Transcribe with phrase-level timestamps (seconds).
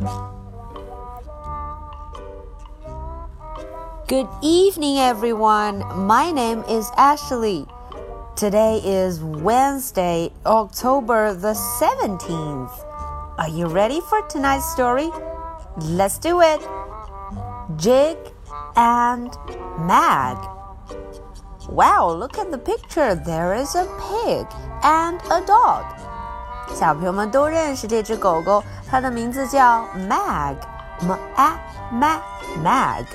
[0.00, 0.08] Good
[4.40, 5.84] evening, everyone.
[5.94, 7.66] My name is Ashley.
[8.34, 12.72] Today is Wednesday, October the 17th.
[13.36, 15.10] Are you ready for tonight's story?
[15.76, 16.62] Let's do it.
[17.76, 18.16] Jig
[18.76, 19.36] and
[19.80, 20.38] Mag.
[21.68, 23.14] Wow, look at the picture.
[23.14, 24.46] There is a pig
[24.82, 25.99] and a dog.
[26.73, 31.53] 小朋友们都认识这只狗狗，它的名字叫 Mag，m a
[31.93, 32.19] mag
[32.63, 33.05] mag。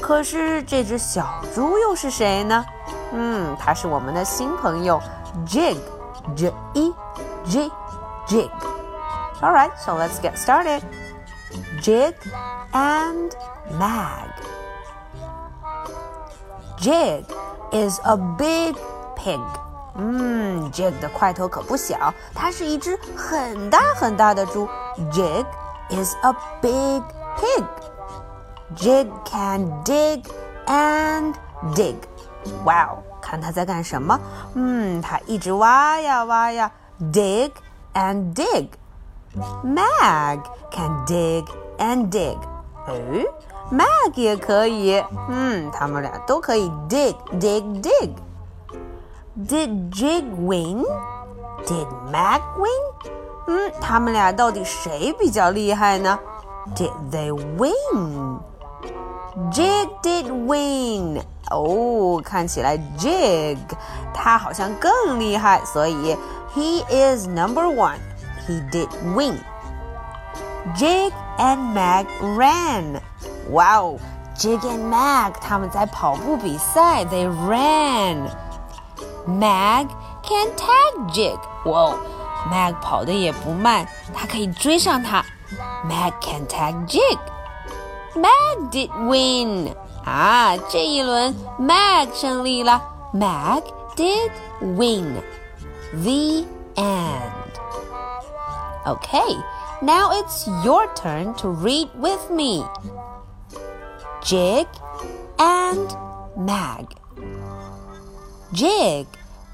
[0.00, 2.64] 可是这只小猪又是谁呢？
[3.12, 5.00] 嗯，它是我们的新朋友
[5.46, 6.94] Jig，J E
[7.44, 7.70] G
[8.26, 10.82] Jig。All right, so let's get started.
[11.80, 12.14] Jig
[12.72, 13.30] and
[13.78, 14.30] Mag.
[16.78, 17.24] Jig
[17.70, 18.76] is a big
[19.16, 19.40] pig.
[19.99, 24.67] 嗯，Jig 的块头可不小，它是一只很大很大的猪。
[25.11, 25.45] Jig
[25.89, 27.03] is a big
[27.37, 27.65] pig.
[28.75, 30.23] Jig can dig
[30.67, 31.33] and
[31.75, 31.95] dig.
[32.63, 34.19] Wow，看他在干什么？
[34.53, 36.71] 嗯，他一直挖呀挖呀
[37.11, 37.51] ，dig
[37.93, 38.69] and dig.
[39.63, 40.39] Mag
[40.71, 41.45] can dig
[41.77, 42.37] and dig.
[42.87, 43.27] 诶
[43.71, 45.03] ，Mag 也可以。
[45.29, 48.11] 嗯，他们俩都可以 dig dig dig.
[49.38, 50.84] Did Jig win?
[51.66, 53.10] Did Mag win?
[53.46, 56.18] 嗯，他们俩到底谁比较厉害呢？
[56.74, 58.38] Did they win?
[59.50, 61.20] Jig did win.
[61.50, 63.58] 哦，看起来 Jig
[64.14, 66.16] 他好像更厉害，所以
[66.54, 67.98] he is number one.
[68.46, 69.38] He did win.
[70.76, 73.00] Jig and Mag ran.
[73.50, 73.98] Wow,
[74.38, 78.30] Jig and Mag 他们在跑步比赛，they ran.
[79.28, 79.88] Mag
[80.22, 81.38] can tag Jig.
[81.64, 81.96] 哇，
[82.50, 85.24] Mag 跑的也不慢，他可以追上他。
[85.88, 87.18] Mag can tag Jig.
[88.14, 89.74] Mag did win.
[90.04, 92.82] 啊，这一轮 Mag 胜利了。
[93.12, 93.62] Mag
[93.96, 94.30] did
[94.60, 95.22] win.
[95.92, 96.46] The
[96.76, 97.30] end.
[98.84, 99.36] Okay,
[99.80, 102.64] now it's your turn to read with me.
[104.22, 104.66] Jig
[105.38, 105.96] and
[106.36, 106.86] Mag.
[108.52, 109.06] Jig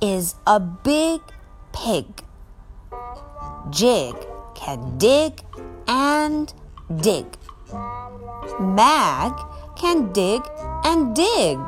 [0.00, 1.20] is a big
[1.72, 2.06] pig.
[3.70, 4.14] Jig
[4.54, 5.42] can dig
[5.86, 6.52] and
[7.00, 7.26] dig.
[8.58, 9.32] Mag
[9.76, 10.42] can dig
[10.84, 11.58] and dig.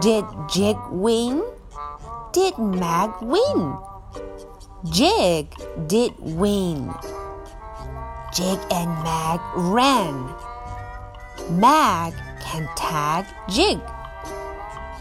[0.00, 1.44] Did Jig win?
[2.32, 3.76] Did Mag win?
[4.90, 5.54] Jig
[5.86, 6.92] did win.
[8.34, 10.34] Jig and Mag ran.
[11.50, 13.80] Mag can tag Jig.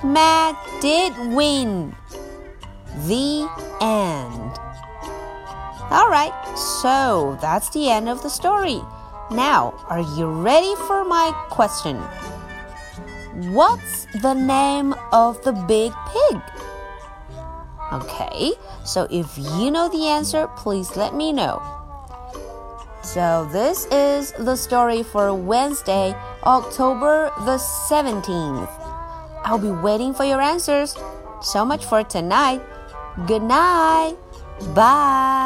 [0.05, 1.95] Mag did win.
[3.07, 3.49] The
[3.81, 4.51] end.
[5.91, 8.81] Alright, so that's the end of the story.
[9.31, 11.97] Now, are you ready for my question?
[13.51, 16.41] What's the name of the big pig?
[17.91, 21.61] Okay, so if you know the answer, please let me know.
[23.01, 28.84] So, this is the story for Wednesday, October the 17th.
[29.45, 30.97] I'll be waiting for your answers.
[31.41, 32.61] So much for tonight.
[33.27, 34.17] Good night.
[34.73, 35.44] Bye.